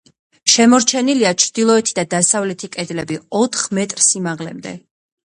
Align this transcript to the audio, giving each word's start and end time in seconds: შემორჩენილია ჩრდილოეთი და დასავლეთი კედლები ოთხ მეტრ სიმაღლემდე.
შემორჩენილია 0.51 1.33
ჩრდილოეთი 1.41 1.93
და 1.99 2.05
დასავლეთი 2.13 2.69
კედლები 2.75 3.17
ოთხ 3.41 3.67
მეტრ 3.79 4.01
სიმაღლემდე. 4.07 4.73